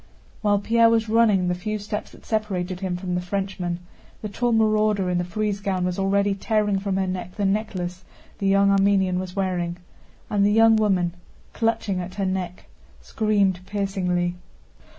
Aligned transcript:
While 0.41 0.57
Pierre 0.57 0.89
was 0.89 1.07
running 1.09 1.47
the 1.47 1.53
few 1.53 1.77
steps 1.77 2.09
that 2.09 2.25
separated 2.25 2.79
him 2.79 2.97
from 2.97 3.13
the 3.13 3.21
Frenchman, 3.21 3.81
the 4.23 4.29
tall 4.29 4.51
marauder 4.51 5.11
in 5.11 5.19
the 5.19 5.23
frieze 5.23 5.59
gown 5.59 5.85
was 5.85 5.99
already 5.99 6.33
tearing 6.33 6.79
from 6.79 6.97
her 6.97 7.05
neck 7.05 7.35
the 7.35 7.45
necklace 7.45 8.03
the 8.39 8.47
young 8.47 8.71
Armenian 8.71 9.19
was 9.19 9.35
wearing, 9.35 9.77
and 10.27 10.43
the 10.43 10.51
young 10.51 10.75
woman, 10.75 11.13
clutching 11.53 11.99
at 12.01 12.15
her 12.15 12.25
neck, 12.25 12.65
screamed 12.99 13.59
piercingly. 13.67 14.33